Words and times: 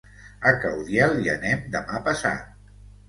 A 0.51 0.53
Caudiel 0.63 1.13
hi 1.25 1.29
anem 1.35 1.61
demà 1.77 2.01
passat. 2.09 2.81